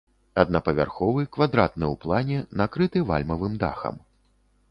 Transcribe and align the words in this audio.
Аднапавярховы, 0.43 1.25
квадратны 1.35 1.85
ў 1.91 1.95
плане, 2.07 2.39
накрыты 2.61 3.05
вальмавым 3.13 3.53
дахам. 3.65 4.01